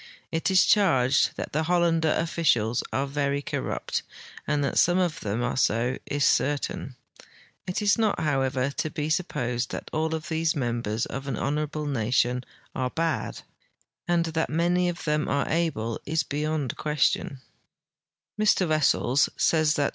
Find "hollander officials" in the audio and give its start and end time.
1.61-2.81